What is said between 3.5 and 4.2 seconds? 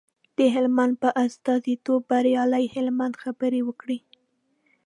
وکړې.